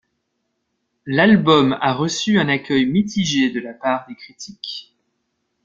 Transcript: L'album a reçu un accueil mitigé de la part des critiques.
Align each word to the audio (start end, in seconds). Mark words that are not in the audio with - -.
L'album 1.05 1.77
a 1.79 1.93
reçu 1.93 2.39
un 2.39 2.47
accueil 2.49 2.87
mitigé 2.87 3.51
de 3.51 3.59
la 3.59 3.75
part 3.75 4.07
des 4.07 4.15
critiques. 4.15 4.95